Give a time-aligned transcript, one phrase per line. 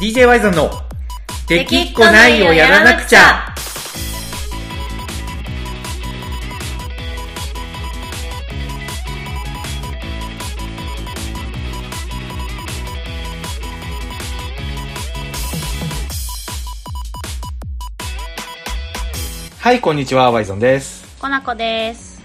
[0.00, 0.70] DJ ワイゾンの
[1.46, 3.20] 「できっこないをやらなくちゃ」
[19.58, 21.04] はいこんにちはワイゾンです。
[21.20, 22.22] コナコです。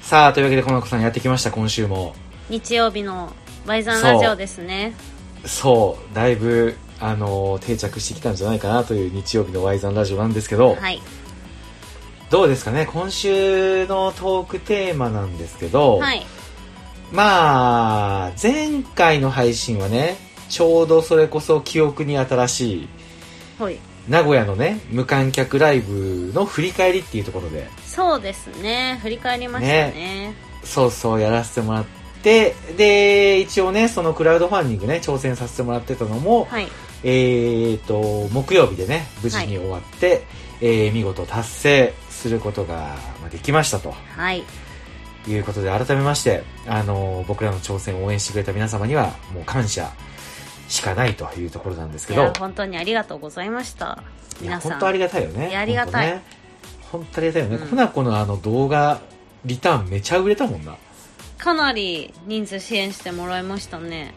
[0.00, 2.14] さあというわけでこの子さんやってきました今週も。
[2.48, 3.34] 日曜日の
[3.66, 4.94] バイザンラジオですね。
[5.44, 6.74] そうだいぶ
[7.04, 11.02] あの定着してきたんじゃないかなという日曜日のワイザンラジオなんですけど、はい。
[12.30, 12.86] どうですかね？
[12.86, 16.24] 今週のトークテーマなんですけど、はい。
[17.10, 20.16] まあ前回の配信はね
[20.48, 22.88] ちょうどそれこそ記憶に新しい
[23.58, 23.78] はい。
[24.08, 27.68] 名古屋のね無観客ライブの振り返りっていうところで。
[27.84, 28.98] そうですね。
[29.02, 30.34] 振り返りましたね。
[30.64, 31.84] そうそうやらせてもらっ
[32.22, 36.68] てで一応ねそのクラウドファンディングね挑戦させてもらってたのも、はい
[37.04, 40.24] えー、と木曜日でね無事に終わって、
[40.60, 43.92] えー見事達成することがまあできましたと。
[44.16, 44.44] はい。
[45.28, 49.92] いうことで改めまして、あの僕らの挑戦を応援してくれた皆様にはもう感謝
[50.68, 52.32] しかないというところなんですけど。
[52.38, 54.02] 本当にありがとうございました。
[54.40, 54.70] 皆さん。
[54.72, 55.56] 本当ありがたいよね。
[55.56, 56.20] ありがたい。
[56.90, 57.68] 本当ありがたいよね、うん。
[57.68, 59.00] コナコのあの動画
[59.44, 60.76] リターンめちゃ売れたもんな。
[61.38, 64.14] かなり人数支援してもらいましたね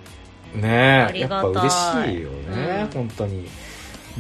[0.54, 2.88] ねえやっぱ嬉しいよね、うん。
[2.92, 3.48] 本当に。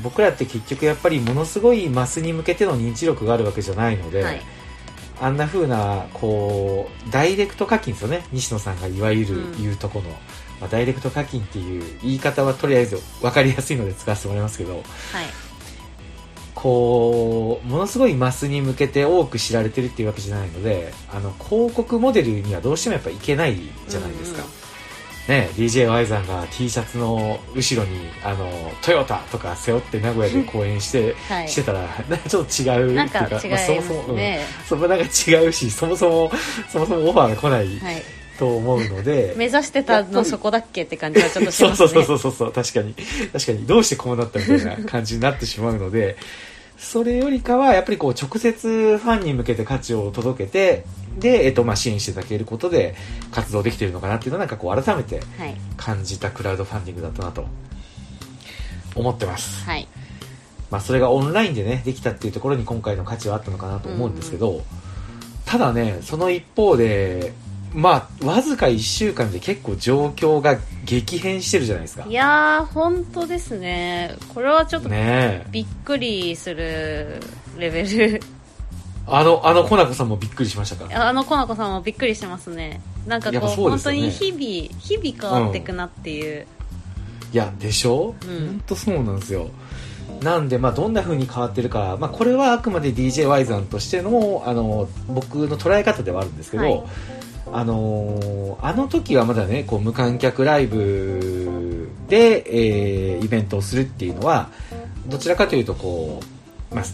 [0.04, 4.42] 僕らって結局やっぱりものすごいマスに向けての認知力があるわけじゃないので、はい。
[5.22, 9.62] あんな風なこうダイレクト課金ですよね西野さんがいわゆるうん。
[9.64, 10.10] 言うとこの、
[10.60, 14.84] まあ、ダイレクト課金っていう言い方はとりあえず分かりやすいので使わせてもらいますけどはい。
[16.54, 24.65] こうものすごいマスに向けて多く知られてるっていうわけじゃないのであの広告モデルにはどうしてもやっぱいけないじゃないですか、うんうん
[25.28, 28.48] ね、DJY さんが T シャツの後ろにあの
[28.84, 31.50] トヨタとか背負って名古屋で公演してはい。
[31.50, 34.16] してたらなんかちょっと違うなんか違いいうまあそもそもうん。
[34.18, 36.32] ね、そこなんか違うしそもそも
[36.70, 38.04] そもそもオファーが来ないはい。
[38.38, 41.88] と思うので、目指してたのそこだっけって感じはちょっとしますね。
[41.88, 42.94] そうそうそうそうそう確かに。
[43.32, 43.66] 確かに。
[43.66, 46.18] どうしてこうなったみたいな感じになってしまうので
[46.78, 50.86] それよりかはやっぱりこう直接ファンに向けて価値を届けて
[51.20, 52.96] で、えっとまあ、支援していただけることで
[53.32, 57.46] 活動できているのかなっていうのをなんかこう改めてはい感じたクラウドファンディングだったなと
[58.96, 59.88] 思ってます、はい。
[60.72, 64.64] まあ、それがオンラインでねできたっていうところに今回の価値はあったのかなと思うんですけど、
[65.46, 67.34] ただねその一方で
[67.76, 72.06] まあわずか1週間で結構状況が激変してるじゃないですか。
[72.08, 74.16] いやー本当ですね。
[74.34, 74.90] これはちょっと
[75.52, 77.20] びっくりする
[77.58, 78.22] レベル。
[79.08, 81.08] あのあのコナコさんもびっくりしましたか？
[81.10, 82.82] あのコナコさんもびっくりしてますね。
[83.06, 83.48] なんかこううね。
[83.56, 84.40] 本当に日々
[84.80, 86.48] 日々変わっていくなっていう、
[87.34, 88.48] いやでしょ、うん。
[88.48, 89.50] 本当そうなんですよ
[90.22, 96.84] なんで、まあ、どんな風に変わってるか、まあ、これはあくまで d j y さんとしてのあの僕の捉え方ではあるんですけど、はい。
[97.54, 104.50] あのーあの時はまだねこう無観客ライブで、えーイベントをするっていうのは
[105.08, 106.20] どちらかというとこ
[106.72, 106.86] う、まあ、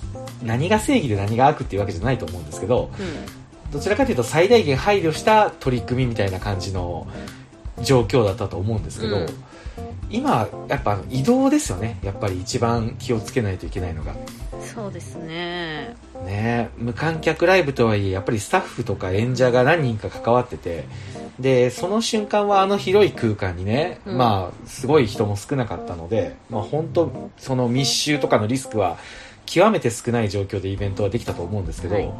[0.43, 2.91] 何が正義で何が悪っていうわけじゃないと思うんですけど
[3.71, 7.07] どちらかというと最大限配慮した取り組みみたいな感じの
[7.81, 9.27] 状況だったと思うんですけど、うん
[10.11, 11.97] 今やっぱ移動ですよね。
[12.03, 14.13] やっぱり一番気をつけないといけないのが。
[14.53, 15.95] うん、そうですね。
[16.25, 16.69] ね。
[16.77, 20.85] 無観客ライブとはいえやっぱりスタッフとか演者が何人か関わってて
[21.39, 24.17] でその瞬間はあの広い空間にね、うん。
[24.17, 28.97] まあすごい人も少なかったので、まあ、本当その密集とかのリスクは
[29.45, 32.13] 極めて少ない状況でイベントはできたと思うんですけど、はい。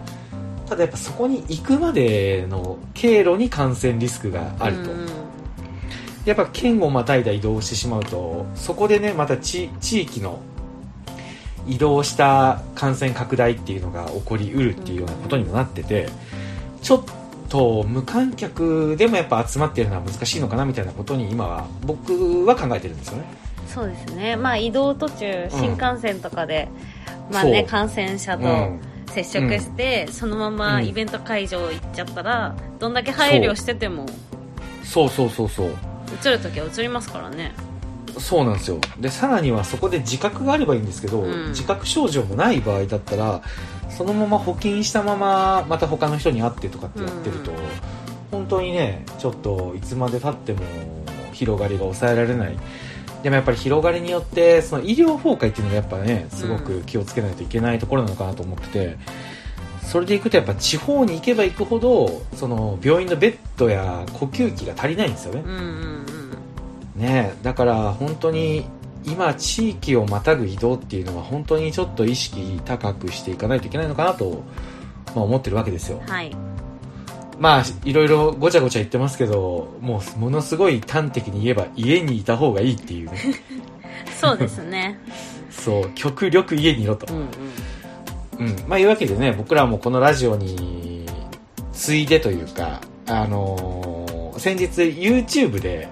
[0.67, 5.20] ただやっぱそこに行くまでの経路に感染リスクがあると、うん
[6.25, 10.39] やっぱ県をまたいだ移動をしてしまうとそこでねまた地地域の
[11.67, 16.09] 移動した感染拡大っていうのが起こりうるっていうようなことにもなってて
[16.81, 17.03] ちょっ
[17.49, 23.25] と無観客でもやっぱ集まってるのは難しいのかなみたいなことに今は僕は考えてるんですよね。
[23.67, 24.35] そうですね。
[24.35, 26.69] まあ移動途中新幹線とかで、
[27.31, 28.47] まあそうね感染者とう。
[28.47, 28.81] ん。
[29.11, 30.87] 接触して、そのままうん。
[30.87, 34.05] イベント会場行っちゃったら、どんだけ配慮してても。
[34.83, 35.09] そう。
[35.09, 35.29] そう。
[35.29, 35.49] そう。
[35.49, 37.53] そう移る時は移りますからね。
[38.17, 38.79] そうなんですよ。
[38.99, 41.49] でさらにはそこで自覚があればいいんですけど、うん。
[41.49, 43.41] 自覚症状もない場合だったら
[43.89, 47.57] そのまま補菌したまままた他の人に会ってとかってやってると、うん。
[48.31, 50.59] 本当にねちょっといつまでたっても
[51.31, 52.57] 広がりが抑えられない。
[53.23, 58.97] でもやっぱり広がりによってその医療崩壊っていうのがやっぱねすごく気をつけないといけないところなのかなと思ってて、
[59.83, 65.43] それでいくとやっぱ地方に行けば行くほどその病院のベッドや呼吸器が足りないんですよね。
[65.45, 66.01] うんうんうん
[66.95, 68.65] ねだから本当に
[69.05, 74.43] 今地域をまたぐ移動っていうのは本当にちょっと意識高くしていかないといけないのかなと、
[75.15, 76.01] まあ、思ってるわけですよ。
[76.07, 76.35] はい。
[77.39, 83.17] まあいろいろごちゃごちゃ言ってますけどもうものすごい端的に言えば家にいた方がいいっていうね。
[84.19, 84.99] そうですね。
[85.49, 87.11] そう極力家にいろと。
[87.11, 87.27] うんうん
[88.41, 88.55] うん。
[88.67, 91.05] まあいうわけでね僕らもこのラジオに
[91.73, 94.01] ついでというかあのー
[94.41, 95.87] 先日 YouTube で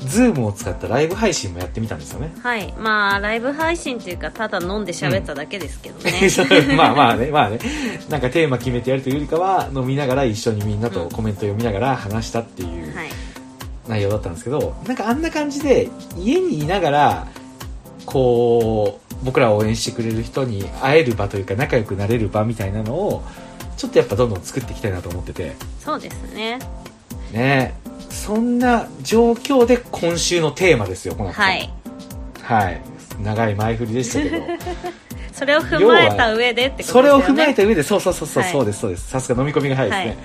[0.00, 2.34] Zoom を使ったライブ配信もやってみたんですよね。
[2.42, 2.72] はい。
[2.74, 6.12] まあライブ配信っていうかただ飲んで喋っただけですけどね、
[6.76, 7.58] まあまあね、まあね、
[8.10, 13.08] なんかテーマ決めてやるというよりかは、飲みながら一緒にみんなとコメント読みながら話したっていうはい。
[13.88, 15.88] 内容だったんですけど、なんかあんな感じで、
[16.18, 17.26] 家にいながら、
[18.04, 23.22] こう、僕らを応援してくれる人に会える場というか、仲良くなれる場みたいなのを、
[23.76, 26.58] ちょっとやっぱどんどん作っていきたいなと思ってて、そうですね。
[27.32, 27.74] ね。
[28.10, 31.70] そんな状況で今週のテーマですよ、このはい。
[32.42, 32.80] はい。
[33.22, 34.44] 長い前振りでしたけど。
[35.32, 37.02] それを踏まえた上でってことですよね。
[37.02, 38.52] それを踏まえた上でそうそうそうそう、はい。
[38.52, 39.08] そうですそうです。
[39.08, 40.16] さすが飲み込みが早いですね、はい。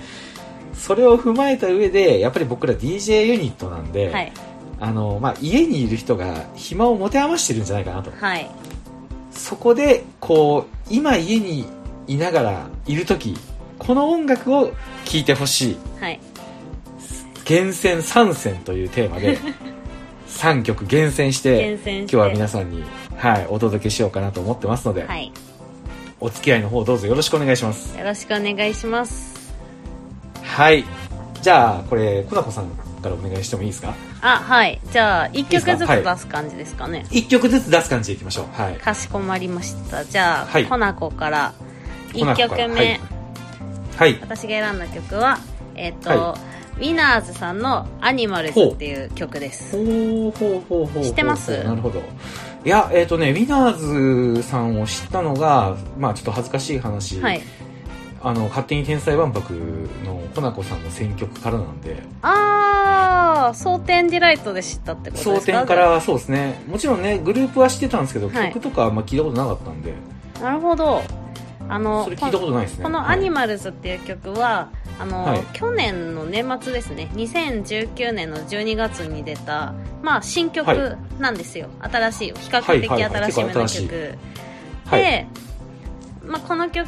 [0.76, 4.32] それを踏まえた上でやっぱり僕ら DJ ユニットなんで、はい。
[4.82, 8.12] あのまあ、家にいる人が暇を持て余してるんじゃないかなと。
[8.18, 8.50] はい
[9.40, 11.66] そこでこう今家に
[12.08, 13.38] いながらいる時
[13.80, 14.68] この音楽を
[15.06, 15.78] 聴いてほしい。
[16.00, 16.20] はい。
[17.46, 19.40] 厳選3選というテーマで
[20.28, 22.16] 3曲厳選して厳選して。
[22.16, 22.84] 今日は皆さんに、
[23.16, 25.32] はい、お届けしようかなと思ってますので、はい。
[26.20, 27.98] お付き合いの方どうぞよろしくお願いします。
[27.98, 29.54] よろしくお願いします。
[30.44, 30.84] はい。
[31.42, 32.66] じゃあ、これ、コナコさん
[33.00, 33.94] からお願いしてもいいですか？
[34.22, 34.80] あはい。
[34.92, 37.06] じゃあ1曲ずつ出す感じですかね。
[37.12, 38.62] 一曲ずつ出す感じでいきましょう。
[38.62, 38.76] はい。
[38.76, 40.06] かしこまりました。
[40.06, 40.66] じゃあ、はい。
[40.66, 41.54] コナコから。
[42.14, 42.58] 1コナコから。
[42.68, 43.00] 曲目、はい。
[43.98, 44.18] はい。
[44.22, 45.40] 私が選んだ曲は
[45.76, 46.38] えっ、と、は
[46.78, 49.76] ウィナーズさんの「アニマルズ」っていう曲です。
[49.76, 51.04] ほうほうほうほう。
[51.04, 51.64] 知ってます？
[51.64, 52.02] なるほど。
[52.66, 57.42] いや、えっ、とね、ウィナーズさんを知ったのが、まあちょっと恥ずかしい話、はい
[58.22, 59.54] あの、勝手に天才万博
[60.06, 65.58] のコナコさんの選曲からなんで、ああ蒼天ディライトで知ったってこと争ですか？
[65.60, 68.54] 点からそうですね、もちろんね、グループは知ってたんですけど、はい。
[68.54, 69.94] 曲とかあんま聞いたことなかったんで、
[70.42, 71.02] なるほど。
[71.72, 72.84] あのそれ聞いたことないですね。
[72.84, 74.70] この「アニマルズ」っていう曲は、
[75.00, 75.44] あのはい。
[75.54, 77.10] 去年の年末ですね。
[77.14, 83.24] 2019年の12月に出た、まあ、新曲なんですよ、新しい比較的はいはいはい。
[83.30, 83.90] 新しめの曲、結構新しい。
[84.90, 85.02] はい。
[85.04, 85.28] で、
[86.30, 86.88] まあ、この曲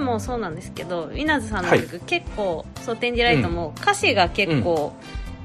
[0.00, 4.92] もそうなんですけどウィナーズさんの曲、結構「蒼天ディライト」も歌詞が結構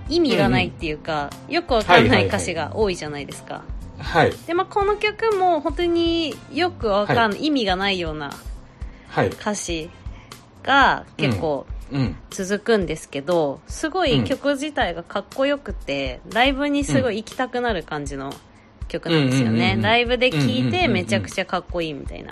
[0.08, 3.64] 意味がないっていうか、よくわかんない歌詞が多いじゃないですか、
[3.98, 4.32] はい。
[4.46, 8.32] で、まあ、この曲も本当によくわかんない、意味がないような
[9.10, 9.28] はい。
[9.28, 9.90] 歌詞
[10.64, 12.16] が結構うん。
[12.32, 18.34] 続くんですけど、すごい曲自体がかっこよくて、ライブにすごい行きたくなる感じの
[18.88, 19.52] 曲なんですよね。
[19.52, 22.32] うんうんうんうんライブで聴いうんうんうんうんてめちゃくちゃかっこいいみたいな。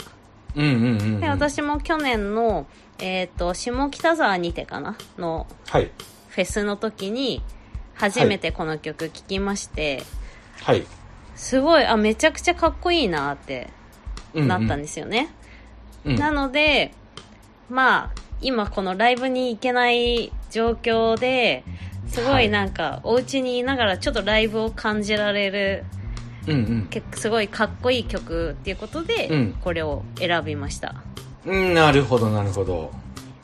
[0.56, 1.20] うんうんうんうん。
[1.20, 2.68] で、私も去年の、
[3.00, 4.98] えっ、と、下北沢にてかな？
[5.18, 5.92] のはい。
[6.30, 7.44] フェスの時に
[7.94, 10.04] 初めてこの曲聴きまして、
[10.62, 10.86] はい。
[11.36, 13.70] すごい、あ、めちゃくちゃかっこいいなって
[14.34, 15.30] なったんでですよね。
[16.04, 16.10] す。
[16.10, 16.94] うんなので、
[17.70, 21.64] まあ、今このライブに行けない状況で、
[22.08, 25.86] すごいなんか、お家にいながらちょっとライブを感じられる、
[26.48, 30.96] うんけすごいかっこいい曲っていうことで、うんこれを選びました。
[31.46, 31.60] うん。
[31.68, 32.92] うん、なるほど、なるほど。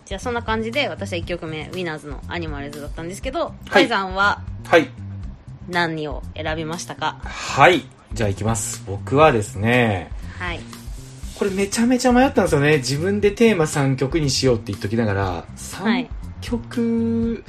[0.06, 4.90] じゃあそんな感じで、私は1曲目、ウィナーズのアニマルズだったんですけど、いカイさんははい。
[5.70, 7.18] 何を選びましたか？
[7.24, 7.84] はい。
[8.14, 8.84] じゃあ行きます。
[8.88, 10.60] 僕はですね、はい。
[11.38, 12.78] これめちゃめちゃ迷ったんですよね。
[12.78, 16.10] 自分でテーマ3曲にしようって言っときながら、は3い。
[16.42, 17.44] 曲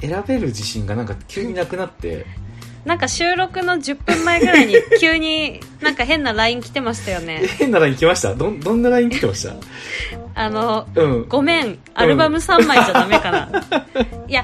[0.00, 2.26] 選べる自信がなんか急になくなって、
[2.88, 7.42] なんか収録の10分前ぐらいに 急になんか変な LINE 来てましたよね。
[7.58, 8.34] 変なライン来ました？
[8.34, 9.52] どん、どんなライン来てました？
[10.34, 11.28] あの、うん。
[11.28, 13.48] ごめん、アルバム3枚じゃダメかな。
[14.26, 14.42] いや、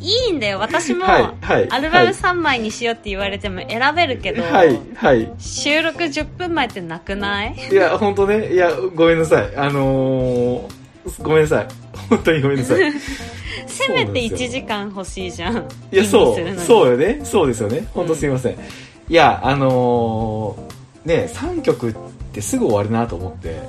[0.00, 0.58] いいんだよ。
[0.58, 5.30] 私も、はいはいアルバム3枚にしようって言われても選べるけど、はい、はい。
[5.38, 7.56] 収録10分前ってなくない？
[7.72, 9.56] いや、本当ね、いや、ごめんなさい。
[9.56, 10.85] あのー、
[11.22, 11.68] ごめんなさい。
[12.08, 12.92] 本当にごめんなさい。
[13.66, 15.56] せめて1そうなんですよ時間欲しいじゃん。
[15.92, 17.20] いや、そう、そうよね。
[17.24, 17.86] そうですよね。
[17.94, 18.52] 本当すみません。
[18.52, 21.94] いや、あのー、ね、3曲っ
[22.32, 23.62] てすぐ終わるなと思って、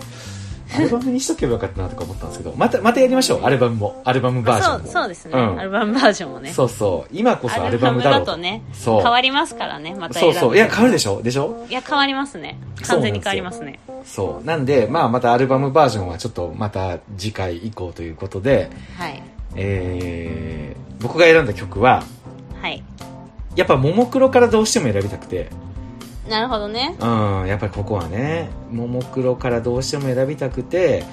[0.75, 3.43] アルバムにしとけばよかったなとか思ったんですけど、また、またやりましょう。
[3.43, 4.01] アルバムも。
[4.03, 4.87] アルバムバージョンも。
[4.87, 6.51] そうですね、うんアルバムバージョンもね。
[6.51, 7.09] そうそう。
[7.11, 8.37] 今こそアルバムだろうと。
[8.37, 9.01] ね、そう。
[9.01, 10.55] 変わりますからね、またそうそう。
[10.55, 11.21] いや、変わるでしょ？
[11.21, 11.65] でしょ？
[11.69, 12.59] いや、変わりますね。
[12.85, 13.79] 完全に変わりますね。
[14.05, 14.45] そう。
[14.45, 19.23] なんで、まあ、またアルバムバージョンはちょっとまた次回以降ということで、はい。
[19.55, 22.03] えー、僕が選んだ曲は、
[22.61, 22.83] はい。
[23.55, 25.49] やっぱももクロからどうしても選びたくて、
[26.29, 26.95] なるほどね。
[26.99, 31.03] うん、やっぱりここはね、ももクロからどうしても選びたくて、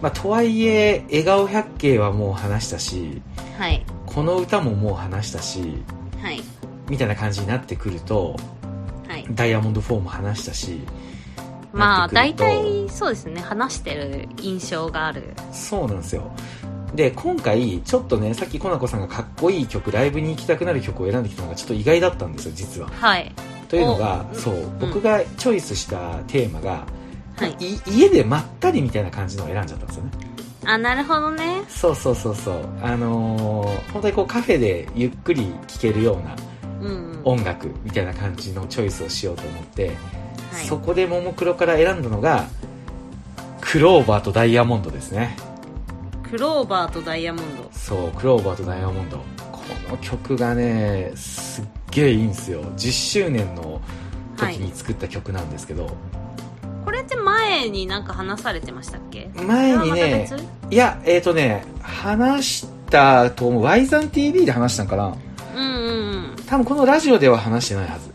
[0.00, 3.22] まあ、とはいえ、笑顔百景はもう話したし、
[3.58, 3.84] はい。
[4.06, 5.82] この歌ももう話したし、
[6.20, 6.42] はい。
[6.88, 8.36] みたいな感じになってくると、
[9.08, 9.26] はい。
[9.30, 10.80] ダイヤモンド4も話したし、
[11.72, 15.34] まあ大体そうですね話してる印象がある。
[15.52, 16.30] そうなんですよ。
[16.94, 22.88] で、今回、ちょっとね、さっきコナコさんがかっこいい曲、ライブに行きたくなる曲を選んできたのがちょっと意外だったんですよ、実は。
[22.88, 23.32] はい
[23.74, 26.86] というのが、おそう、ん僕がチョイスしたテーマが、
[27.36, 30.10] はいい家でまったりみたいな感じのを選んじゃったんですよね。
[30.66, 32.56] あなるほどねそうそうそうそう。
[32.80, 36.36] あのー本当にこうカフェでゆっくり聴けるような
[37.24, 39.96] 音楽みたいな感じのチョイスをしようと思って、はい
[40.66, 42.46] そこでももクロから選んだのが、
[43.60, 45.36] クローバーとダイヤモンドですね。
[46.30, 49.18] クローバーとダイヤモンドそう、クローバーとダイヤモンド。
[49.88, 52.62] この曲がね、すっげえいいんですよ。
[52.76, 53.80] 10周年の
[54.36, 55.96] 時に作った曲なんですけど、
[56.84, 59.30] これって前になんか話されてましたっけ？
[59.34, 60.26] 前にね
[60.70, 63.62] いや、えっ、とね、話したと思う。
[63.62, 65.10] ワイザン TV で話したんかな？
[65.10, 65.90] 別うんう
[66.32, 68.08] ん多分このラジオでは話してないはず。
[68.08, 68.14] うん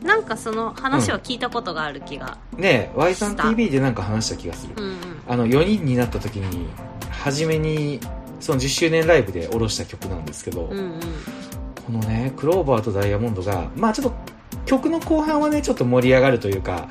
[0.00, 4.72] なんかその話は聞いたことがある気がね Y さん TV でなんか話した気がする。
[4.76, 6.66] うんうんあの、4人になった時に、
[7.10, 8.00] 初めに、
[8.40, 11.00] その10周年ライブで下ろした曲なんですけど、うんうん。
[11.86, 14.14] このね、クローバーとダイヤモンドが、まあちょっと、
[14.66, 16.88] 曲の後半はね、ちょっと盛り上がるというか、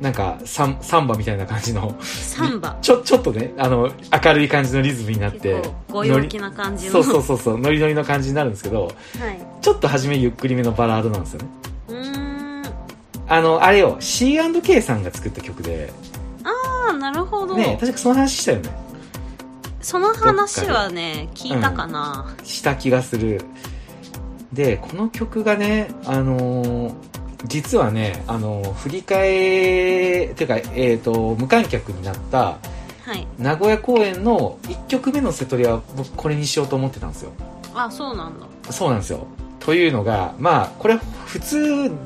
[0.00, 2.76] なんかサン、サンバみたいな感じの、サンバ。
[2.80, 3.90] ちょ、ちょっとね、あの、
[4.24, 6.92] 明るい感じのリズムになってご陽気な感じの。
[6.92, 8.94] そうそうそうそう、ノリノリの感じになるんですけど、はい。
[9.60, 11.48] ちょっと初めゆっくりめのバラードなんですよね。
[11.88, 12.62] うーん。
[13.28, 15.92] あの、あれよ、C&K さんが作った曲で、
[16.44, 18.70] ああなるほど、ね、確かその話したよね。
[19.80, 23.40] その話はね聞いたかな、した気がする。
[24.52, 26.94] で、この曲がね、あのー
[27.46, 32.58] 実はね、あのー振り替え、ていうか、えっ、と、無観客になった
[33.10, 37.32] はい名古屋公演の1曲目のセトリは僕これにしようと思ってたんですよ。
[37.74, 39.26] あそうなんだそうなんですよ。
[39.58, 41.58] というのが、まあ、これ普通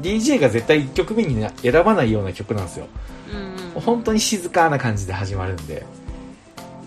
[0.02, 2.86] DJ が絶対1曲目にな選ばないような曲なんですよ。
[3.32, 5.74] うんうん本当に静かな感じで始まるんで。
[5.74, 5.84] へ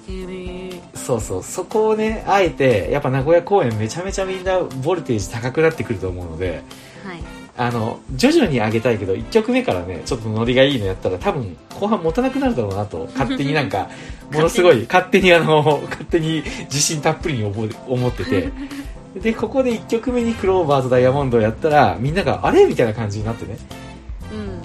[0.10, 0.67] え
[0.98, 6.64] そうそう、そこをね、あえて、やっぱ名古屋公演めちゃめちゃみんなボルテージ高くなってくると思うので、
[7.06, 7.20] はい。
[7.60, 13.90] あの、徐々に上げたいけど、1曲目からね、ちょっとノリがいいのやったら多分後半持たなくなるだろうなと、勝手になんか、
[14.32, 15.34] ものすごい、勝手に。
[15.34, 17.44] あの、勝手に自信たっぷりに
[17.88, 18.50] 思ってて、
[19.20, 22.66] で、ここで1曲目にクローバーとダイヤモンドをやったら、みんなが、あれ？
[22.66, 23.58] みたいな感じになってね。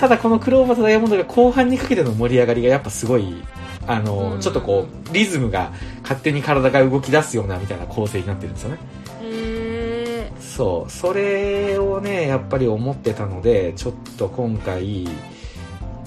[0.03, 3.41] うんただこのクローバーとダイヤモンドが後半にかけての盛り上がりがやっぱすごい、
[3.87, 8.79] あの、うんちょっとこう、リズムが勝手に体が動き出すようなみたいな構成になってるんですよね。
[9.23, 15.07] へえそう、それをね、やっぱり思ってたので、ちょっと今回、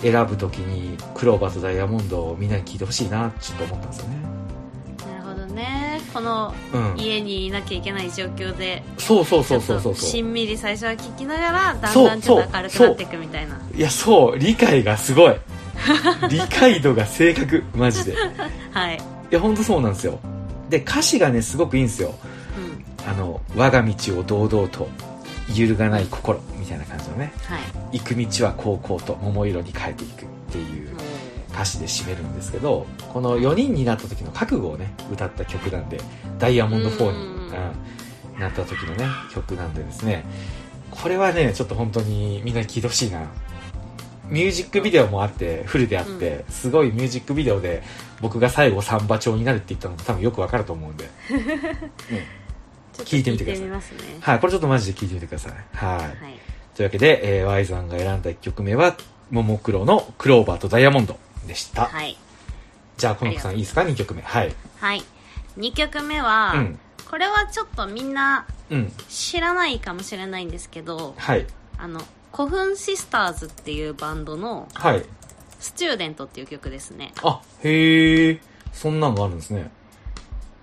[0.02, 4.18] 選ぶときに、クローバーとダイヤモンドをみんなに聞いてほしいな、ちょっと思ったんですよね。
[5.10, 5.85] なるほどね
[6.16, 6.96] このうん。
[6.98, 10.10] 家にいなきゃいけない状況でそうそうそうそうそうそう。
[10.10, 15.36] しんみり最初は聞きながらだんだんちょっと明るくなっていくみたいないや、そう、理解がすごい。
[16.30, 18.14] 理解度が正確、マジで。
[18.14, 18.16] い
[18.72, 20.20] はい、や、ほんとそうなんですよ。
[20.70, 22.16] で、歌詞がね、すごくいいんですよ。
[22.58, 24.88] うん、あの、我が道を堂々と、
[25.54, 27.34] 揺るがない心、みたいな感じのね。
[27.44, 27.60] はい
[27.92, 30.90] 行く道は高校と桃色に変えていくっていう
[31.56, 36.00] 歌詞で締めるんですけどこの4人になった時の覚悟をね歌った曲なんで
[36.38, 37.36] ダイヤモンド4に、うん。
[38.36, 38.40] うん。
[38.40, 40.26] なった時のね曲なんでですね。
[40.92, 43.22] これはねちょっと本当にみんなに聴いてほしいな。
[44.28, 47.84] ミュージックビデオもあってフルであって、すごいミュージックビデオで
[48.22, 53.66] 僕が最後サンバ調になるって言ったのも多分よくわかると思うんで、 うん聞いてみてください。
[53.66, 53.72] ね。
[54.20, 55.54] はいこれちょっとマジで聴いてみてください。
[55.74, 55.98] はい。
[56.00, 56.10] はい。
[56.76, 58.98] というわけで、えー、Y さんが選んだ1曲目は、
[59.32, 61.86] ももクロのクローバーとダイヤモンドでした。
[61.86, 62.18] はい
[62.98, 64.22] じゃあ、この子さんいいですか ?2 曲目。
[64.22, 64.56] はい。
[64.80, 65.04] はい
[65.58, 66.80] 2曲目は、うん。
[67.10, 68.92] これはちょっとみんなうん。
[69.10, 71.46] 知らないかもしれないんですけどはい。
[71.78, 72.02] あの
[72.34, 75.06] 古墳シスターズっていうバンドのはい。
[75.60, 78.42] 「スチューデント」っていう曲ですねあ、へえ。
[78.74, 79.72] そんなのがあるんですね。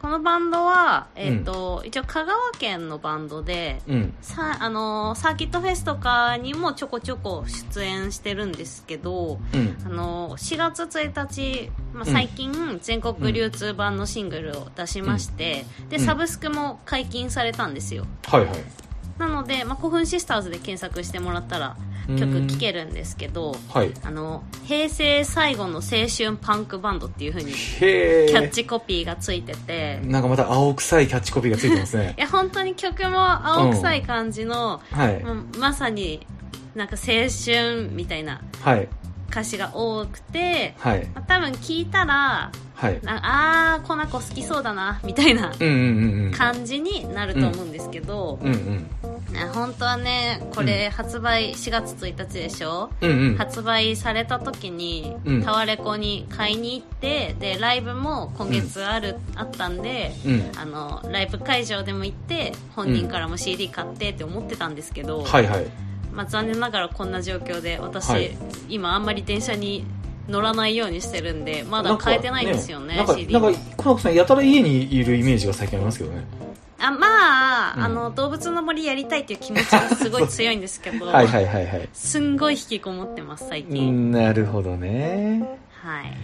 [0.03, 4.15] このバンドは、えっと一応香川県のバンドでうん。
[4.21, 9.77] さあのーサーキットフェスとかにもちょこちょこ出演してるんですけど、うん。
[9.87, 18.57] あのー4月1日、まあ、うん最近全国流通版のシングルを出しまして、でうんサブスクも解禁されたんですよはいはい。
[19.19, 21.77] なので、まあ、古墳シスターズで検索してもらったら
[22.09, 23.93] 曲聴けるんですけどはい。
[24.03, 28.27] あの平成最後の青春パンクバンドっていう風にへえ。
[28.29, 32.21] キャッチコピーがついてて、なんかまた青臭いキャッチコピーがついてますね い。
[32.21, 35.23] や本当に曲も青臭い感じの、はい。
[35.23, 36.27] もうまさに
[36.75, 38.89] なんか青春みたいなはい
[39.31, 45.77] 歌詞が多くて、はいまあ多分聞いたらはいなあーこの子好きそうだなみたいなうんうんう
[46.23, 49.12] んうん感じになると思うんですけど、うんうんね
[49.53, 53.37] 本当はねこれ発売4月1日でしょ、うんうん。
[53.37, 55.43] 発売された時に、うん。
[55.43, 60.53] タワレコに買いに行ってでライブも今月ある、あったんでうん。
[60.57, 65.67] あのライブ会場でも行って本人からも CD 買ってって思ってたんですけど、はいはい。
[66.13, 68.37] まあ、残念ながらこんな状況で私、はい。
[68.69, 69.85] 今あんまり電車に
[70.29, 76.25] 乗らないようにしてるんでまだ買えてないんですよねなんか CD なんかさんやたら家にいるイメージが最近ありますけどね
[76.83, 77.85] あまあ,、うん。
[77.85, 81.89] あの動物の森やりたいっていう気持ちがすごい強いんですけど はいはいはいはい。
[81.93, 85.59] すんごい引きこもってます最う近、んなるほどね。
[85.71, 86.17] はい。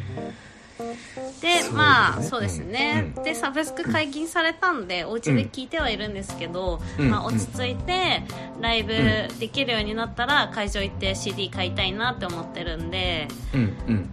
[1.40, 3.24] でまあそうですね、うん。
[3.24, 7.10] でサブスク解禁されたんでお家で聞いてはいるんですけど、うん。
[7.10, 8.22] まあ、落ち着いて
[8.60, 8.92] ライブ
[9.38, 13.28] できるようになったら会場行って CD 買いたいなって思ってるんで、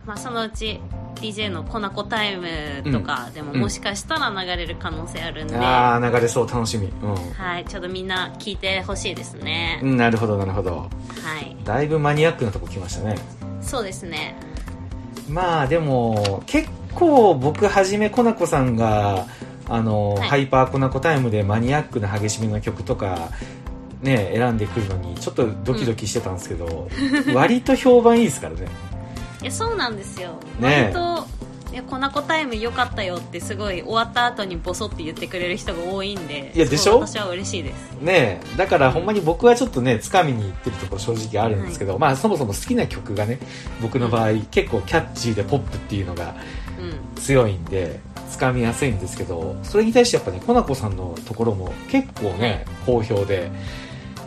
[0.05, 0.79] まあ、そのうち
[1.15, 3.59] DJ のコナコタイムとかでもうん。
[3.61, 6.91] もしかしたら流れる可能性あるんで、ああ流れそう楽しみ。
[7.33, 10.77] はい、ちょっとみんな聞いてほしいですね、うん、うん、なるほどなるほど。
[10.77, 10.87] は
[11.41, 11.55] い。
[11.63, 13.15] だいぶマニアックなとこ来ましたね。
[13.61, 14.35] そうですね。
[15.29, 19.25] まあでも結構僕はじめコナコさんが
[19.67, 20.29] あの、はい。
[20.29, 23.29] ハイパーコナコタイムでマニアックな激しめの曲とか
[24.01, 26.87] ね選んでくるのにちょっとドキドキしてたんですけど、
[27.33, 28.61] 割と評判いいですからね。
[28.63, 28.67] い
[29.45, 30.93] やそうなんですよ、ねえ。
[30.93, 31.35] 割と
[31.73, 36.99] いやコナコタイム良かったよってすごい終わった後にボソって言ってくれる人が多いんでいやでしょ？
[36.99, 37.91] 私は嬉しいです。
[37.99, 38.57] ねえ。
[38.57, 43.39] だからほんまに僕はちょっとねつかみにいってるところ正直あるんですけど、まあそもそも好きな曲がね
[43.81, 46.35] 僕の場合、結構キャッチーでポップっていうのが
[46.79, 47.99] うん強いんで
[48.29, 53.51] つかみやすいんですけどそれに対してやっぱねコナコさんのところも結構ね好評で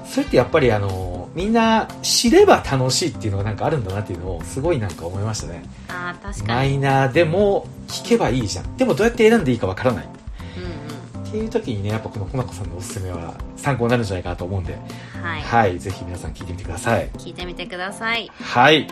[0.04, 5.62] それってやっぱりあのみんな知れば楽しいっていうのがなんかあるんだなっていうのをすごいなんか思いましたね。
[5.88, 6.48] ああ確かに。
[6.48, 8.76] マイナーでも聴けばいいじゃん。
[8.76, 10.04] でもどうやって選んでいいかわからない。
[10.04, 14.78] うんっていう時にねやっぱこのコナコさんのおすすめは参考になるんじゃないかなと思うんで。
[15.16, 17.08] うんはい、はいぜひ皆さん聞いてみてください。
[17.10, 18.30] 聞いてみてください。
[18.40, 18.88] はい。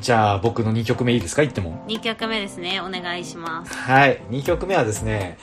[0.00, 1.82] じゃあ僕の2曲目いいですか言っても。
[1.86, 2.80] 2曲目ですね。
[2.80, 3.72] お願いします。
[3.74, 4.20] はい。
[4.30, 5.38] 2曲目はですね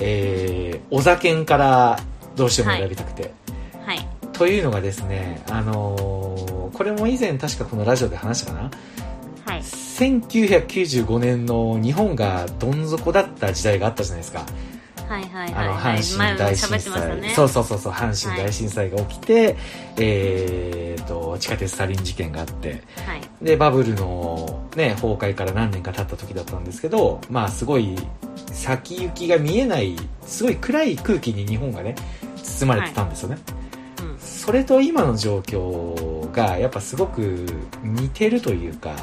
[0.00, 1.98] えー、お酒から
[2.34, 3.32] どうしても選びたくて、
[3.84, 4.06] はい
[4.38, 8.70] というのがですねあのーこれも以前確かこのラジオで話したかな？
[9.46, 9.60] はい。
[9.62, 14.44] 1995年の日本がどん底だった時代があったじゃないですか。
[15.08, 15.94] はいはいあのはい。
[15.94, 17.30] はい阪神大震災、ね。
[17.30, 19.56] そうそうそうそう阪神大震災が起きて、
[19.96, 23.22] えー、と地下鉄サリン事件があってはい。
[23.40, 27.96] でバブルの、ね、崩壊から何年か経った時だったんですけどまあすごい
[28.52, 29.96] 先行きが見えない
[30.26, 31.94] すごい暗い空気に日本がね
[32.42, 33.65] 包まれてたんですよね、うん
[34.46, 37.44] それと今の状況がやっぱすごく
[37.82, 38.94] 似てるというか、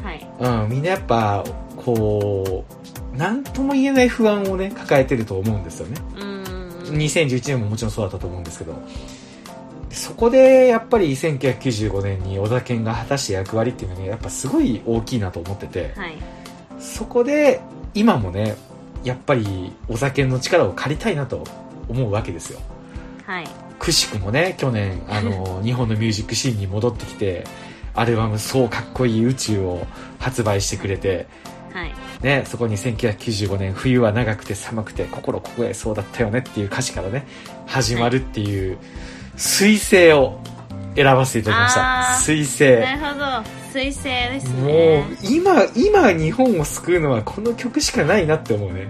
[0.00, 0.24] はい。
[0.38, 1.42] うん、みんなやっぱ
[1.76, 2.64] こ
[3.12, 6.00] う何とも言えない不安をね抱えてると思うんですよね。
[6.14, 8.74] うーん2011年ももちろんそうだったと思うんですけど。
[9.90, 15.92] そこでやっぱり1995年に小田健が果たした役割っていうのがやっぱすごい大きいなと思ってて。
[15.96, 16.16] はい。
[16.78, 17.60] そこで
[17.94, 18.56] 今もね
[19.02, 21.42] やっぱり小田健の力を借りたいなと
[21.88, 22.60] 思うわけですよ。
[23.26, 27.44] はいくしくもね去年あの 日本のミュージックシーンに戻ってきて
[27.94, 29.86] アルバム「そうかっこいい宇宙」を
[30.18, 31.26] 発売してくれて
[31.72, 31.92] はい。
[32.22, 37.26] ね、そこに1995年冬は長くて寒くて心凍えそうだったよねっていう歌詞からね
[37.66, 38.78] 始まるっていう
[39.36, 40.40] 彗星を
[40.96, 41.80] 選ばせていただきました。
[42.32, 42.80] 彗星。
[42.80, 43.64] なるほど。
[43.74, 48.86] 彗星ですもうね今今日本を救うのはこの曲しかないなって思うね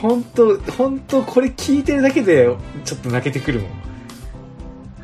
[0.00, 3.70] 本当本当これ聞いてるだけでちょっと泣けてくるもん。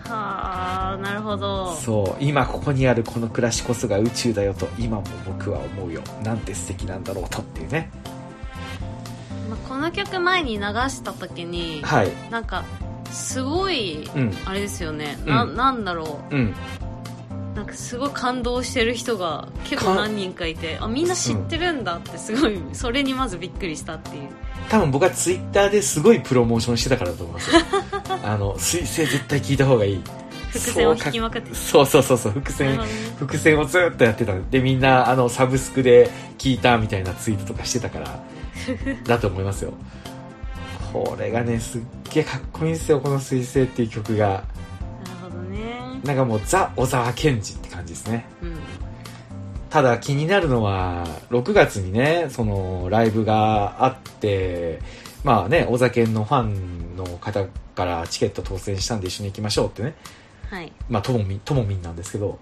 [0.07, 1.75] はあなるほど。
[1.75, 6.03] そう今ここにあるこの暮らしこそが宇宙だよと今も僕は思うよ。
[6.23, 7.91] なんて素敵なんだろうとっていうね。
[9.49, 12.11] まあこの曲前に流した時にはい。
[12.31, 12.65] なんか
[13.11, 14.35] すごいうん。
[14.45, 15.57] あれですよね、なうん。
[15.57, 16.37] なんだろう。
[16.37, 16.55] ん。
[16.83, 16.84] う
[17.55, 24.29] なんかすごい感動してる人が結構何人かいてあみんな知ってるんだってすごいそれにまずびっくりしたっていう。
[24.69, 27.55] 多分僕はツイッターですごいプロモーションしてたからだと思います。
[27.55, 27.63] よ
[28.25, 30.03] あの彗星絶対聞いた方がいい。
[30.51, 32.81] 伏線を引きまくってそうそうそうそう伏線
[33.19, 34.35] 伏線をずっとやってた。
[34.51, 38.21] でみんなあのサブスクで聞いたみたいなツイートとかしてたから
[39.07, 39.73] だと思いますよ。
[40.93, 41.81] これがねすっ
[42.13, 44.45] げえかっこいいんですよこの彗星っていう曲が
[46.05, 48.27] なんかもうザ・小沢健二って感じですね。
[48.43, 48.57] うん。
[49.71, 54.81] ただ気になるのは6月にねそのライブがあって
[55.25, 59.95] まあね、お酒のファンの方からチケット当選したんで一緒に行きましょうってね、
[60.51, 60.71] はい。
[60.91, 62.39] まあ、ともみん、ともみんなんですけど、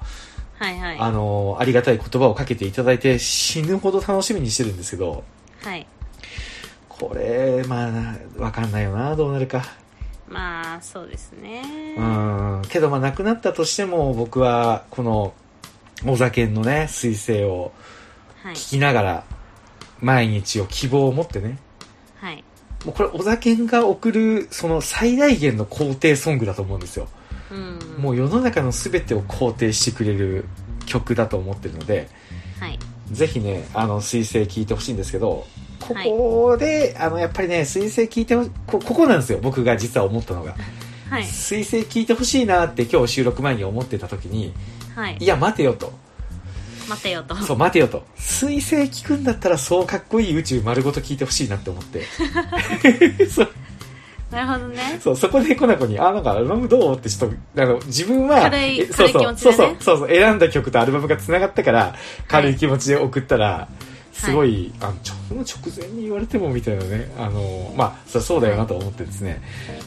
[0.59, 0.99] はいはい。
[0.99, 5.23] あの、ありがたい言葉をかけていただいて死ぬほど楽しみにしてるんですけど、
[5.63, 5.87] はい。
[6.89, 9.63] これ、まあ、わかんないよな、どうなるか。
[10.33, 11.63] まあそうですね。
[11.97, 15.35] うん、けどまあ、亡くなったとしても、僕は、この、
[16.07, 17.73] お酒のね、彗星を
[18.43, 18.55] はい。
[18.55, 19.25] 聞きながら、
[20.01, 21.59] 毎日を希望を持ってね、
[22.17, 22.45] はい。
[22.85, 27.09] もうこれ、お酒が送る、その最大限の肯定ソングだと思うんですよ。
[27.53, 28.03] うん。
[28.03, 30.47] もう世の中の全てを肯定してくれる
[30.87, 32.09] 曲だと思ってるので、
[32.59, 32.79] はい。
[33.13, 35.47] ぜひね、あの、水星聞いてほしいんですけど、
[35.89, 40.55] ここで、あの、やっぱりね、水星聞いてほこ、ここなんですよ、僕が実は思ったのが。
[41.11, 41.25] はい。
[41.25, 44.55] 水星聞いてほしいなって今日収録前に思ってた時に、
[44.95, 45.17] はい。
[45.19, 45.93] いや、待てよと。
[46.89, 47.37] 待てよと。
[47.37, 48.05] そう、待てよと。
[48.17, 52.05] 水星聞くんだったらそうかっこいい宇宙丸ごと聞いてほしいなって思って。
[53.29, 53.49] そう。
[54.31, 54.99] なるほどね。
[55.03, 59.57] そう、そこでコナコに、あ、なんかアルバムどうってちょっと、あの、自分は、軽いえそうそう、軽い気持ちでね。
[59.57, 61.95] そうそう、そうそう、選んだ曲とアルバムが繋がったから、
[62.29, 62.57] 軽い。
[62.57, 63.69] 気持ちで送ったら、
[64.13, 69.41] すごい、あの、ちょその直前に言われてもみたいなね、あの、まあ、そうだよなと思ってですね。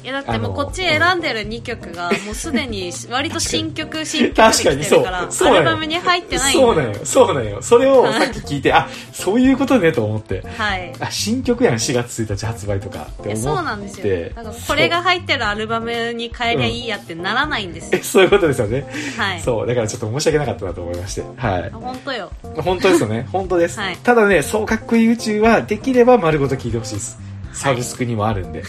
[0.04, 7.62] いやだってもうこっち選んでる2曲がもうすでに割と新曲 新曲で来てるからアルバムに入ってないそうなんよ、そうなんよ。
[7.62, 10.44] それをさっき聞いて、あ、そういうことねと思って。
[10.58, 13.28] はいあ、新曲やん、4月1日発売とかって思って。
[13.28, 18.88] いやそうなんですよだからこれが入ってるアルバムに変えりゃいいやってならないんですえ、よ、そういうことですよね。
[19.18, 21.24] はいそう、だからちょっと申し訳なかったなと思いまして。
[21.38, 21.70] はい。
[21.70, 23.28] 本当よ本当ですよね。
[23.32, 23.80] 本当です。
[23.80, 27.18] はいただね、そうかっこいい宇宙は、できれば丸ごと聞いてほしいです。
[27.54, 28.64] サブスクにもあるんで。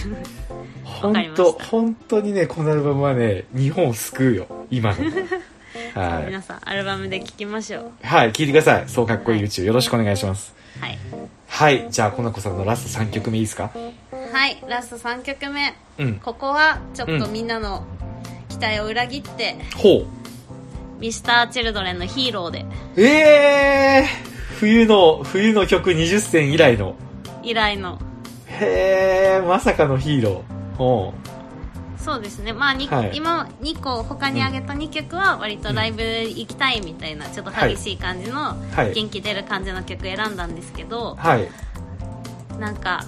[0.85, 4.47] 本当本当にね、このアルバムはね、日本を救うよ。
[4.71, 4.97] 今の。
[5.95, 6.27] はい。
[6.27, 8.85] 皆さんアルバムで聴きましょうはい、聞いてください。
[8.89, 9.65] そうかっこいい宇宙。
[9.65, 10.55] よろしくお願いします。
[10.81, 10.99] はい
[11.49, 11.87] はい。
[11.91, 13.71] じゃあ、この子さんのラスト3曲目いいですか？
[14.33, 16.15] はいラスト3曲目うん。
[16.17, 17.85] ここはちょっとみんなの
[18.49, 20.07] 期待を裏切って、ほう。
[21.01, 22.65] ミスターチルドレンのヒーローで
[22.97, 26.97] えー冬の、冬の曲20選以来の。
[27.42, 27.99] 以来の
[28.47, 30.77] へーまさかのヒーロー。
[30.77, 31.12] ほ
[31.99, 38.75] そうですねまあ、にはい今2個他に挙げた2曲は割とライブ行きたいみたいなちょっと激しい感じの、う。
[38.75, 38.95] はい。
[38.95, 41.49] 元気出る感じの曲選んだんですけどはい。
[42.59, 43.05] なんか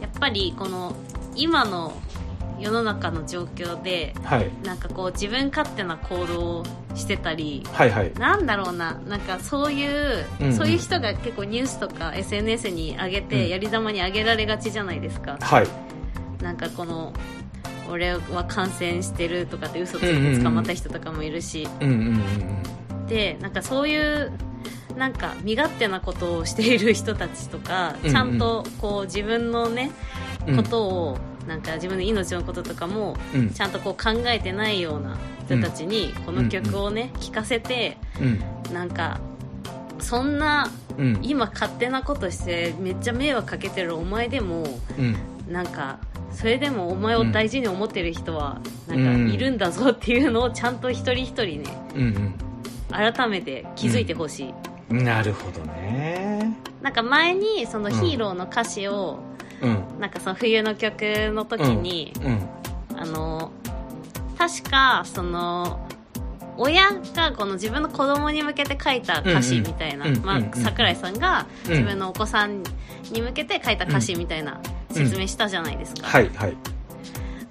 [0.00, 0.94] やっぱりこの
[1.34, 1.92] 今の
[2.58, 4.50] 世の中の状況ではい。
[4.64, 6.64] なんかこう自分勝手な行動を
[6.94, 8.12] してたりはいはい。
[8.14, 15.66] なんだろうななんかそういう、うんうんそういう人が結構ニュースとか SNS に上げて、うんやり玉に上げられがちじゃないですかはい。
[16.42, 17.12] なんかこの
[17.90, 22.06] 俺は感染してるとかって嘘ついて捕まった人とかもいるし、うんうんうん
[23.00, 23.06] うん。
[23.06, 24.32] でなんかそういう
[24.96, 29.90] なんか身勝手なことをしている人たちとか、うんうんちゃんとこう自分のね
[30.46, 33.50] うんことを、なんか自分の命のこととかもうん。
[33.50, 38.74] ちゃんとこう考えてないような人たちにこの曲をね聴かせてうん。
[38.74, 39.20] なんか
[39.98, 41.18] そんなうん。
[41.22, 44.64] 今勝手なことしてめっちゃ迷惑かけてるお前でも
[44.98, 45.16] うん。
[45.52, 45.98] なんか
[46.32, 48.98] それでもお前を大事に思ってる人はなん。
[48.98, 52.34] うんかいるんだぞっていうのをちゃんと一人一人ねうん
[52.90, 54.54] 改めて気づいてほしい、
[54.90, 55.04] うん。
[55.04, 56.56] なるほどね。
[56.82, 59.35] なんか前にそのヒーローの歌詞を、うん
[59.98, 62.48] なんかその冬の曲の時に、うん。
[62.98, 63.52] あの
[64.38, 65.86] 確かその
[66.56, 71.70] 親がこの自分の子供に向けて書いた歌詞みたいな、ま桜井さんがうん。
[71.72, 72.62] 自分のお子さん
[73.12, 76.56] に向けて書いた歌詞みたいな説明したじゃないですか、はいはい。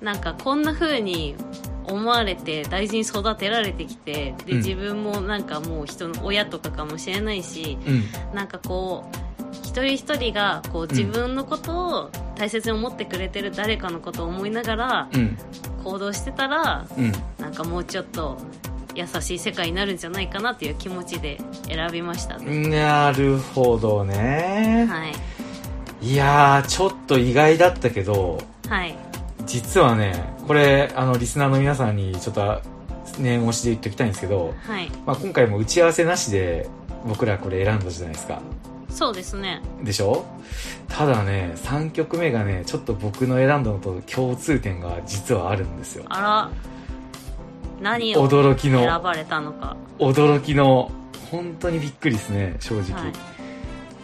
[0.02, 1.36] なんかこんな風に
[1.84, 4.58] 思われて大事に育てられてきてでうん。
[4.58, 8.36] 自分もなんかもう人の親とかかもしれないしうん。
[8.36, 9.25] なんかこう
[9.76, 15.38] 一人一人がこう自分のことを大切に思ってくれてる誰かのことを思いながらうん。
[15.84, 17.12] 行動してたらうん。
[17.40, 18.38] なんかもうちょっと
[18.96, 24.88] 優しい世界になるんじゃないかなっていう気持ちで選びましたね、なるほどね。
[24.90, 25.08] は
[26.02, 26.08] い。
[26.08, 28.96] いやーちょっと意外だったけどはい。
[29.46, 30.14] 実はね
[30.48, 32.62] これあのリスナーの皆さんにちょっと
[33.20, 34.90] 念押しで言っておきたいんですけど、はい。
[35.06, 36.70] まあ、今回も打ち合わせなしで
[37.06, 38.42] 僕らこれ選んだじゃないですか
[38.96, 39.62] そうですね。
[39.84, 40.26] でしょ？
[40.88, 46.06] ただね3曲目がねちょっと僕の選んだのと共通点が実はあるんですよ。
[46.10, 46.50] あら。
[47.82, 48.80] 何を驚きの。
[48.80, 49.76] 選ばれたのか。
[50.00, 50.90] 驚きの。
[51.30, 53.12] 本当にびっくりですね正直、はい。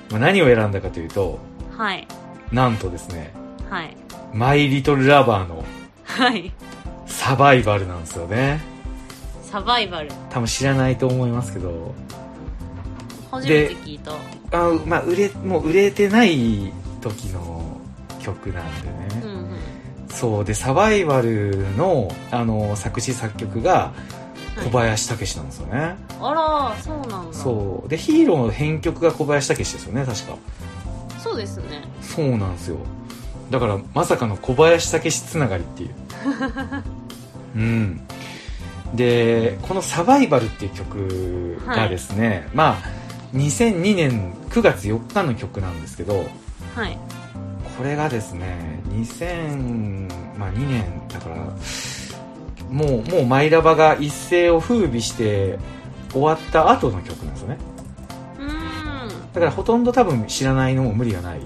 [0.09, 1.39] まあ、何を選んだかというと
[1.77, 2.07] はい。
[2.51, 3.31] なんとですね
[3.69, 3.95] はい
[4.33, 5.63] 「マイ・リトル・ラバー」の
[6.03, 6.51] はい。
[7.05, 8.59] サバイバルなんですよね。
[9.43, 10.09] サバイバル。
[10.29, 11.93] 多分知らないと思いますけど。
[13.29, 14.11] 初めて聞いた
[14.51, 17.79] あまあ売れもう売れてない時の
[18.19, 19.57] 曲なんでね、うんうん。
[20.09, 23.93] そうでサバイバルのあの作詞作曲が
[24.55, 24.65] はい。
[24.65, 27.33] 小林武史なんですよね、あらそうなんだ。
[27.33, 27.89] そう。
[27.89, 30.35] でヒーローの編曲が小林武史ですよね確か。
[31.19, 31.81] そうですね。
[32.01, 32.77] そうなんですよ。
[33.49, 35.89] だからまさかの小林武史つながりっていう。
[37.55, 38.01] うん。
[38.93, 42.89] でこの「サバイバル」っていう曲がですね、まあ
[43.33, 46.25] 2002年9月4日の曲なんですけど
[46.75, 46.97] はい。
[47.77, 50.07] これがですね2002
[50.67, 51.35] 年だから
[52.69, 55.57] もうもうマイラバが一世を風靡して
[56.11, 57.57] 終わった後の曲なんですよね。
[58.39, 59.33] うーん。
[59.33, 61.39] だからほとんど多分知らないのも無理がない。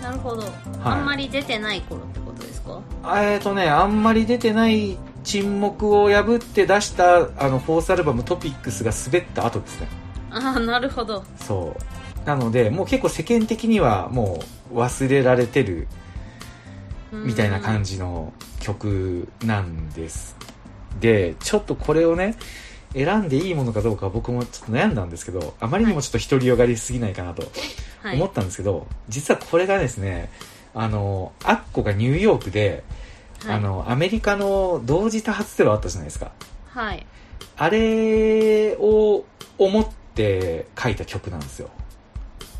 [0.00, 0.42] なるほど、
[0.82, 2.80] あんまり出てない頃ってことですか？
[3.22, 9.86] えっとねあんまり出てない沈黙を破って出したあのフォースアルバム「トピックスが滑った後ですね
[10.32, 11.22] ああなるほど。
[11.36, 11.76] そ
[12.24, 12.26] う。
[12.26, 14.42] なのでもう結構世間的にはも
[14.72, 15.88] う忘れられてる
[17.12, 20.36] みたいな感じじの曲なんです。
[21.00, 22.36] でちょっとこれをね
[22.94, 27.42] 選んでいいものかどうか僕もちょっと悩んだんですけどあまりにもちょっと独りよがりすぎないかなと
[28.02, 28.16] はい。
[28.16, 30.30] 思ったんですけど、実はこれがですね
[30.74, 32.82] あのアッコがニューヨークで、
[33.44, 33.56] はい。
[33.56, 36.32] あのアメリカの同時多発テロあったじゃないですか。
[36.66, 37.06] はい。
[37.56, 39.24] あれを
[39.58, 41.70] 思って書いた曲なんですよ。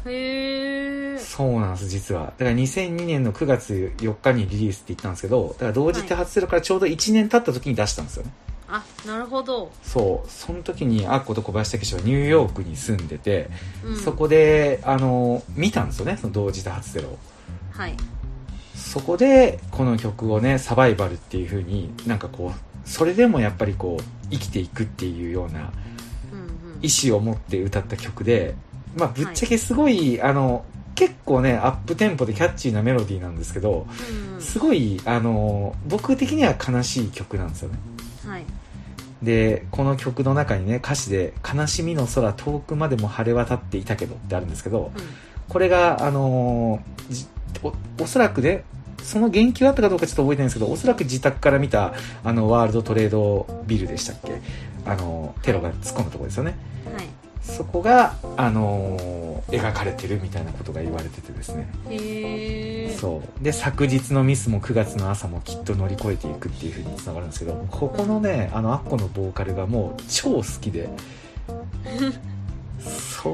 [0.07, 2.33] へえそうなんです実は。
[2.39, 8.33] だから2002年の9月4日にリリースって言ったんですけどだから同時多発テロからちょうど1年経った時に出したんですよね、
[8.69, 10.31] あなるほど、そう。
[10.31, 13.51] その時にアッコと小林武史はニューヨークに住んでて、
[13.85, 17.19] うん、そこであの見たんですよねその同時多発テロを。
[17.71, 17.95] はい。
[18.75, 25.71] そこでこの曲をねサバイバルっていう風になんかこうそれでもやっぱりこう生きていくっていうような
[26.83, 28.55] 意思を持って歌った曲で
[28.97, 30.65] まあぶっちゃけすごい、あの
[30.95, 34.41] 結構ねアップテンポでキャッチーなメロディーなんですけどうんうん。
[34.41, 37.79] すごいあの僕的には悲しい曲なんですよね。
[38.27, 38.45] はい。
[39.23, 45.03] でこの曲の中にね歌詞で「悲しみの空遠くまでも晴れ渡っていたけど」ってあるんですけどうん。
[45.49, 47.27] これがあのじ
[47.63, 48.65] おおそらくね
[49.03, 54.41] その言及あったかどうかちょっと覚えてないんですけどおそらく自宅から見たあのワールドトレードビルでしたっけ
[54.87, 56.55] あのテロが突っ込むところですよね。
[56.95, 57.07] はい。
[57.43, 61.69] そこが、あのー描かれてるみたいなことが言われててですね。
[61.91, 63.45] へえそう。
[63.45, 70.89] で昨日のミスも9月の朝もきっと乗り越えていくっていう風につながるんですけどここのねあのアッコのボーカルがもう超好きで
[72.81, 73.29] そ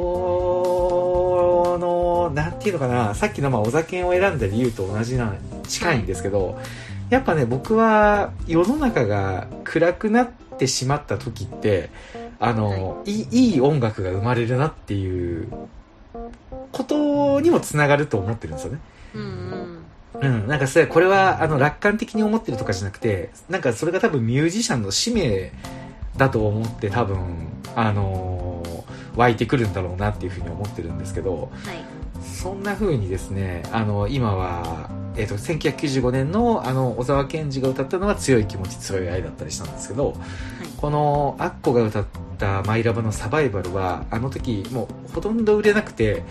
[1.81, 5.35] のなんていうのかなさっきのまあお酒を選んだ理由と同じな
[5.67, 6.59] 近いんですけど、
[7.11, 11.91] やっぱね僕は世の中が暗くなってしまった時って
[12.41, 15.49] あの、い、いいい音楽が生まれるなっていう
[16.73, 18.81] ことにもつながると思ってるんですよね。
[19.15, 19.79] うんうん。
[20.21, 25.53] うん、なんかそれこれはあの楽観的に思ってるとかじゃなくてなんかそれが多分ミュージシャンの使命
[26.17, 28.69] だと思って多分あのー
[29.19, 40.15] 湧いてくるんだろうなっていうふうに思ってるんですけどはいそんな風にですねあの今は、えー、と1995年のあの小沢健二が歌ったのは「強い気持ち強い愛」だったりしたんですけど
[40.77, 42.05] このアッコが歌っ
[42.39, 46.23] た「マイラブのサバイバルはあの時もうほとんど売れなくて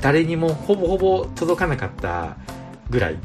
[0.00, 2.36] 誰にもほぼほぼ届かなかった
[2.90, 3.16] ぐらい。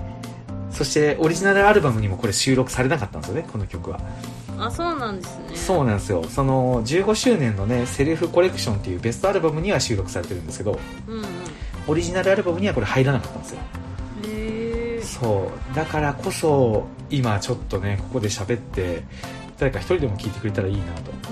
[0.69, 3.99] そしてオリジナルアルバムにもこれ収録されなかったんですよねこの曲は。
[4.59, 5.55] あそうなんですね。
[5.55, 6.23] そうなんですよ。
[6.25, 10.79] その15周年のねセルフコレクションっていうベストアルバムには収録されてるんですけど。
[11.07, 11.23] うんうん
[11.87, 13.59] オリジナルアルバムにはこれ入らなかったんですよ。
[15.01, 15.75] そう。
[15.75, 19.03] だからこそ今ちょっとねここで喋って
[19.57, 21.11] 誰か一人でも聴いてくれたらいいなと、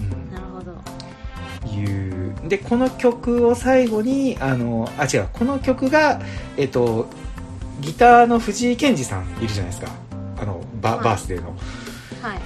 [0.00, 0.72] うん、なるほど。
[1.68, 2.48] いう。
[2.48, 5.28] でこの曲を最後にあのあ違う。
[5.32, 6.20] この曲が
[6.56, 7.08] えっと
[7.80, 9.90] ギターの藤井健二さんいるじゃないですか。
[10.40, 11.04] あのバ,、はい。
[11.04, 11.48] バースデーの。
[12.22, 12.40] はい。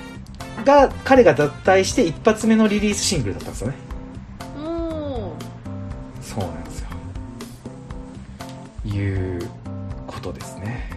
[0.65, 3.84] が彼が脱退して一発目のリリースシングルだったんですよね
[8.95, 9.49] いう
[10.07, 10.91] ことですね。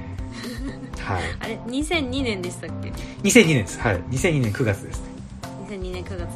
[1.00, 1.24] はい。
[1.40, 2.90] あれ2002年でしたっけ
[3.24, 3.80] ？2002年です。
[3.80, 4.02] はい。
[4.12, 5.08] 2002年9月ですね。
[5.70, 6.28] 2002年9月。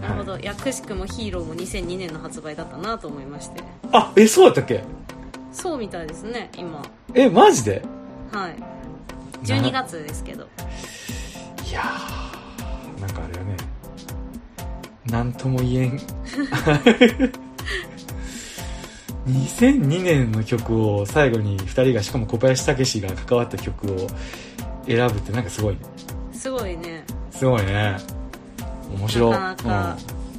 [0.00, 3.62] なるほど、い、やくしくもヒーローも2002年の発売だったなと思いまして。
[3.92, 4.82] あえそうだったっけ？
[5.52, 6.82] そうみたいですね今。
[7.14, 7.82] えマジで？
[8.32, 8.56] はい。
[9.44, 10.48] 12月ですけど。
[11.68, 13.56] いやーなんかあれはね。
[15.06, 16.00] なんとも言えん
[19.26, 24.06] 2002年の曲を最後に2人がしかも小林武史が関わった曲を
[24.86, 25.80] 選ぶってなんかすごいね。
[26.32, 27.04] すごいね。
[27.30, 27.96] すごいね。
[28.96, 29.30] 面白い。
[29.30, 29.96] なかなか。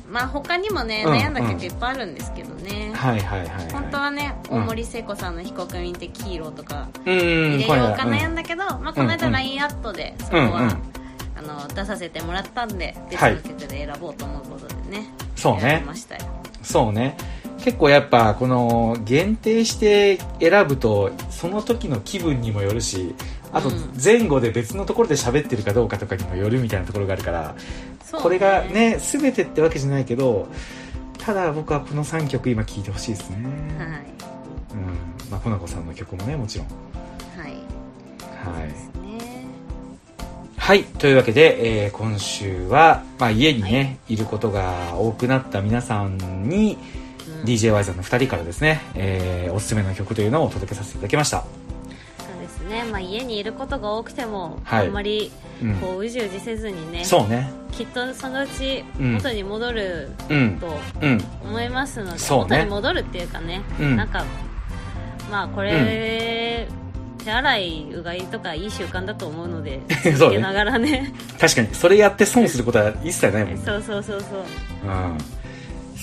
[0.10, 3.72] まあ他にもね、うん悩んだ曲いっぱいあるんですけどね、はいはいはいはい。
[3.72, 4.64] 本当はねうん。
[4.64, 10.78] 大森聖子さんの「被告人的ヒーロー」とかうん入れようかはい悩んだけど、まあ、この間うん LINE アットでそこは、うんうん。
[11.36, 13.36] あの出させてもらったんで別はい。
[13.36, 15.62] の曲で選ぼうと思うことでね、そうね。
[15.62, 16.22] 選びましたよ。
[16.62, 17.18] そうね
[17.64, 23.16] 結構やっぱこの限定して選ぶとその時の気分にもよるし
[23.52, 23.94] あとうん。
[24.04, 27.56] 前後で別のところで喋ってるかどうかとかにもよるみたいなところがあるから
[28.04, 30.48] そうこれがね全てってわけじゃないけど
[31.18, 33.38] ただ僕はこの3曲今聴いてほしいですね。
[33.78, 34.04] はい。
[34.74, 35.32] うん。
[35.32, 36.68] まあコナコさんの曲もねもちろん。
[37.40, 37.52] はい。
[38.44, 38.94] はい。
[40.58, 40.84] はい。
[40.84, 46.78] というわけで、えー今週は、まあ、家にね、い、ることが多くなった皆さんに、
[47.28, 51.42] うん DJY さんの2人からですね、えーおすすめの曲というのをお届けさせていただきました。
[51.42, 51.46] そ
[52.38, 55.32] うですね、まあ、家にいることが多くても、はいあんまり
[55.62, 55.76] うん。
[55.76, 57.52] こううじうじせずにねそうね。
[57.72, 60.58] きっとそのうちうん元に戻るうん。
[60.60, 61.24] とうん。
[61.44, 64.24] 思いますので、そうね元に戻るっていうかね、うんなんか
[65.32, 66.68] まあこれ、
[67.24, 73.62] 手洗いうがいとかいい習慣だと思うので そうね続けながらね確かに、それやって損することは一切ないもんね。
[73.66, 74.40] そうそうそうそう
[74.86, 75.18] うん。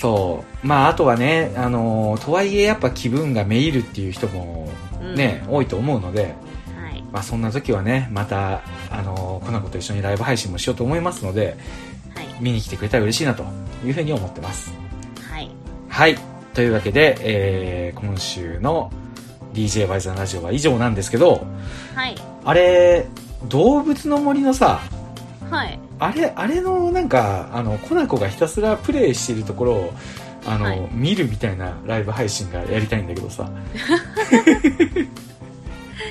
[0.00, 0.66] そう。
[0.66, 4.68] まあ、あとはね、あのーとはいえやっぱ気分がめいるっていう人も
[5.14, 6.34] ね、多いと思うので、
[6.74, 11.56] はいまあ、そんな時はね、また、あのー、コナコと一緒にライブ配信もしようと思いますので、
[12.14, 13.44] はい見に来てくれたら嬉しいなと
[13.84, 14.72] いうふうに思ってます。
[15.30, 15.50] はい
[15.88, 16.16] はい。
[16.54, 18.90] というわけで、えー今週の
[19.52, 21.46] DJ バイザーラジオは以上なんですけど、
[21.94, 23.06] はいあれ、
[23.48, 24.80] 動物の森のさ、
[25.50, 29.92] はいあれ、あれのなんか、あの、コナコがひたすらプレイしてるところを、
[30.46, 30.88] あの、はい。
[30.92, 33.48] 見るみたいなライブ配信がやりたいんだけどさ。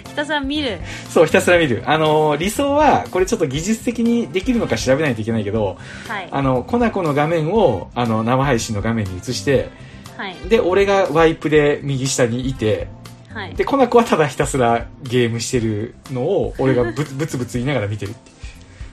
[0.07, 0.79] ひたすら見る。
[1.09, 1.81] そう、ひたすら見る。
[1.85, 6.27] あの、理想は、これちょっと技術的にできるのか調べないといけないけど、はい。
[6.29, 9.69] あの、コナコの画面を、あの、生配信の画面に映して、
[10.17, 10.35] はい。
[10.47, 12.87] で、俺がワイプで右下にいて、
[13.33, 13.55] はい。
[13.55, 18.31] で、コナコはただひたすらゲームしてるのを、俺がブツ ブツブツ言いながら見てるって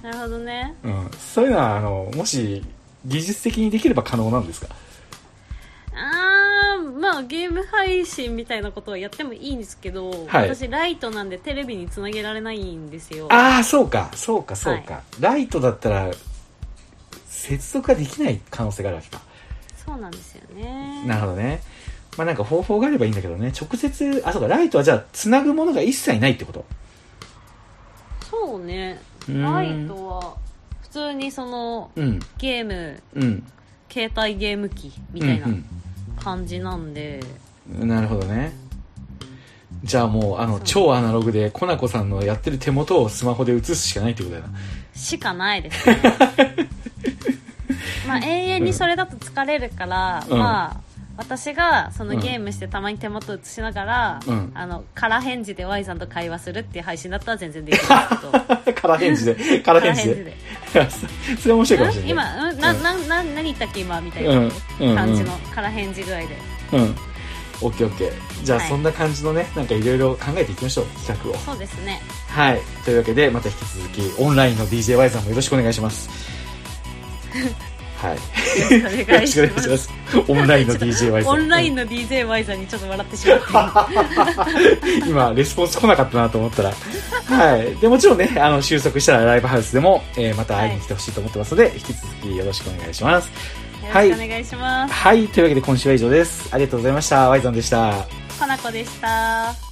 [0.06, 0.90] なるほどねいう。
[0.90, 1.10] うん。
[1.18, 2.64] そういうのは、あの、もし、
[3.04, 4.68] 技術的にできれば可能なんですか？
[5.98, 15.02] あーまあゲーム配信みたいなことはやってもいいんですけど、はい私ライトなんでテレビにつなげられないんですよああ、そうか、そうか、そうか。
[15.20, 16.10] ライトだったら、
[17.26, 19.20] 接続ができない可能性があるわけか。
[19.84, 21.62] そうなんですよねなるほどね。
[22.16, 23.52] まあなんか方法があればいいんだけどね。
[23.58, 26.64] 直接、あ、そうか、ライトはじゃあ、つなぐものが一切ないってこと？
[28.30, 30.36] そうねライトは
[30.82, 33.46] 普通にそのうん、ゲームうん。
[33.88, 35.64] 携帯ゲーム機みたいなうん
[36.20, 37.20] 感じなんで、
[37.80, 38.52] うん、なるほどね。
[39.84, 44.58] じゃあもう、あの、超アナログで、コナコさんのやってる手元をスマホで映すしかないってことだよな。
[44.96, 46.00] しかないですね
[48.08, 50.80] まあ永遠にそれだと疲れるから、うんまあ
[51.16, 60.24] 私がそのゲームしてたまに手元映しながら、うんあの空返事で Y さんと会話するっていう配信だったら全然できるけど空返事で、空返事で。
[60.72, 62.10] でそそれ面白いかもしれない。
[62.10, 64.94] 今、うん、な、な、な、何言ったっけ今みたいうん、うん、うん。
[64.94, 66.26] な感じの空返事具合で。
[66.72, 66.96] うん。
[67.62, 68.44] オッケーオッケー。
[68.44, 71.34] じゃあ、はいそんな感じのね、なんかいろいろ考えていきましょう、企画を。
[71.38, 72.00] そうですね。
[72.28, 72.60] はい。
[72.84, 76.08] というわけで、また引き続き、オンラインの DJY さんもよろしくお願いします。
[77.96, 78.18] はい。
[79.06, 79.68] お願いします。
[79.68, 79.90] ます。
[80.28, 81.32] オンラインの DJY さん。
[81.32, 85.00] オンラインの DJY さんにちょっと笑ってしまって。
[85.08, 86.70] 今、レスポンス来なかったなと思ったら。
[86.70, 87.76] はい。
[87.76, 93.30] で、もちろんね、あの、収束したらライブハウスでも、えーまた会いに来てほしいと思ってますので、引き続きよろしくお願いします。
[93.82, 94.94] よろしくお願いします。
[94.94, 95.28] はい。
[95.28, 96.48] というわけで今週は以上です。
[96.50, 97.28] ありがとうございました。
[97.28, 98.06] ワイゾンでした。
[98.38, 99.65] かなこでした。